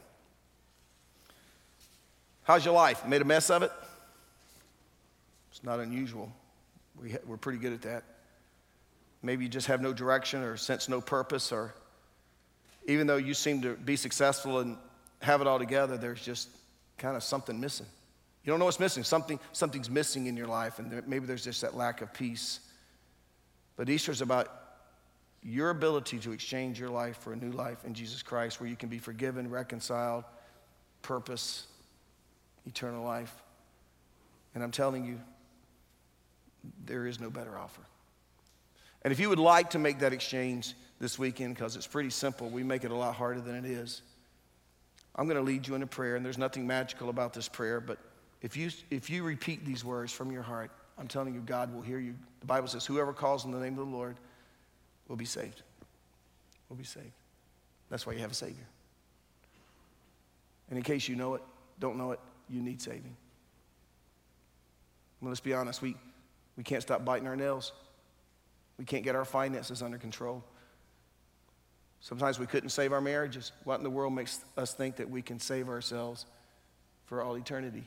[2.45, 3.07] How's your life?
[3.07, 3.73] Made a mess of it?
[5.51, 6.33] It's not unusual.
[7.01, 8.05] We we're pretty good at that.
[9.23, 11.75] Maybe you just have no direction or sense no purpose, or
[12.87, 14.77] even though you seem to be successful and
[15.23, 16.49] have it all together, there's just
[16.99, 17.87] kind of something missing.
[18.45, 19.05] You don't know what's missing.
[19.05, 22.61] Something, something's missing in your life, and there, maybe there's just that lack of peace.
[23.77, 24.49] But Easter is about
[25.43, 28.77] your ability to exchange your life for a new life in Jesus Christ, where you
[28.77, 30.25] can be forgiven, reconciled,
[31.01, 31.67] purpose,
[32.67, 33.35] eternal life.
[34.55, 35.21] And I'm telling you,
[36.85, 37.83] there is no better offer.
[39.03, 42.49] And if you would like to make that exchange this weekend, because it's pretty simple,
[42.49, 44.03] we make it a lot harder than it is.
[45.17, 47.81] I'm going to lead you in a prayer, and there's nothing magical about this prayer,
[47.81, 47.99] but
[48.41, 51.83] if you, if you repeat these words from your heart, I'm telling you, God will
[51.83, 52.15] hear you.
[52.41, 54.17] The Bible says, whoever calls in the name of the Lord
[55.09, 55.63] will be saved.
[56.69, 57.13] Will be saved.
[57.91, 58.67] That's why you have a Savior.
[60.69, 61.43] And in case you know it,
[61.79, 63.17] don't know it, you need saving.
[65.23, 65.97] Let's be honest, we,
[66.57, 67.73] we can't stop biting our nails.
[68.79, 70.45] We can't get our finances under control.
[72.01, 73.53] Sometimes we couldn't save our marriages.
[73.65, 76.27] What in the world makes us think that we can save ourselves
[77.07, 77.85] for all eternity?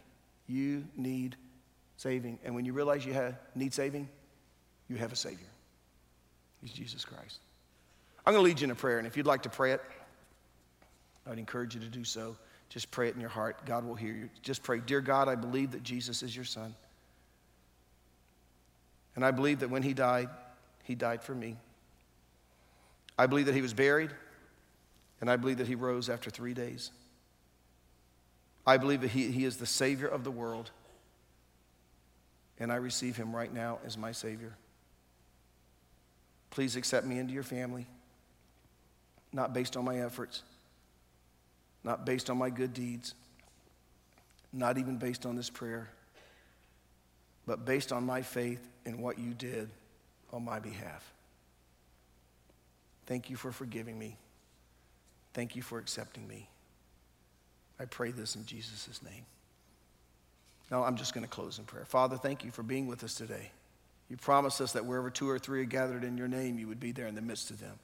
[0.48, 1.36] You need
[1.98, 2.40] saving.
[2.44, 4.10] And when you realize you have, need saving,
[4.88, 5.46] you have a Savior.
[6.62, 7.40] He's Jesus Christ.
[8.26, 9.82] I'm going to lead you in a prayer, and if you'd like to pray it,
[11.30, 12.36] I'd encourage you to do so.
[12.70, 13.66] Just pray it in your heart.
[13.66, 14.30] God will hear you.
[14.42, 16.76] Just pray, Dear God, I believe that Jesus is your Son.
[19.16, 20.30] And I believe that when He died,
[20.84, 21.58] He died for me.
[23.18, 24.12] I believe that He was buried,
[25.22, 26.92] and I believe that He rose after three days.
[28.66, 30.72] I believe that he, he is the Savior of the world,
[32.60, 34.58] and I receive Him right now as my Savior.
[36.50, 37.88] Please accept me into your family,
[39.32, 40.44] not based on my efforts
[41.88, 43.16] not based on my good deeds,
[44.52, 45.88] not even based on this prayer,
[47.46, 49.70] but based on my faith in what you did
[50.34, 51.14] on my behalf.
[53.06, 54.18] Thank you for forgiving me.
[55.34, 56.50] Thank you for accepting me.
[57.80, 59.26] I pray this in Jesus' name.
[60.70, 61.86] Now, I'm just going to close in prayer.
[61.86, 63.50] Father, thank you for being with us today.
[64.10, 66.82] You promised us that wherever two or three are gathered in your name, you would
[66.82, 67.80] be there in the midst of them.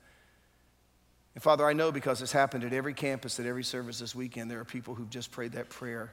[1.35, 4.51] And Father, I know because it's happened at every campus, at every service this weekend,
[4.51, 6.11] there are people who've just prayed that prayer.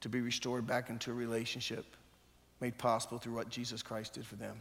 [0.00, 1.84] to be restored back into a relationship
[2.60, 4.60] made possible through what Jesus Christ did for them.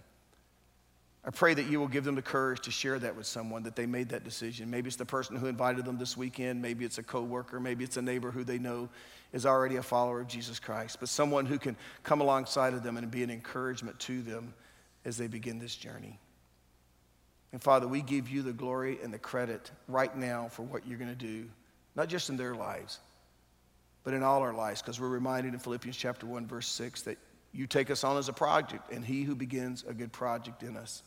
[1.25, 3.75] I pray that you will give them the courage to share that with someone that
[3.75, 4.69] they made that decision.
[4.69, 7.97] Maybe it's the person who invited them this weekend, maybe it's a coworker, maybe it's
[7.97, 8.87] a neighbor who they know
[9.33, 12.95] is already a follower of Jesus Christ, but someone who can come alongside of them
[12.95, 14.53] and be an encouragement to them
[15.03, 16.19] as they begin this journey.
[17.51, 20.99] And Father, we give you the glory and the credit right now for what you're
[20.99, 21.45] going to do,
[21.95, 22.99] not just in their lives,
[24.03, 27.17] but in all our lives, because we're reminded in Philippians chapter 1, verse 6, that
[27.51, 30.77] you take us on as a project, and he who begins a good project in
[30.77, 31.01] us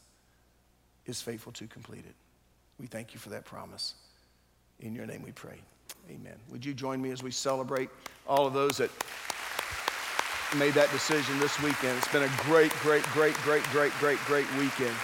[1.07, 2.15] is faithful to complete it.
[2.79, 3.95] We thank you for that promise.
[4.81, 5.59] In your name we pray.
[6.11, 6.35] Amen.
[6.51, 7.91] Would you join me as we celebrate
[8.27, 8.91] all of those that
[10.57, 11.97] made that decision this weekend?
[11.99, 14.97] It's been a great, great, great, great, great, great, great weekend.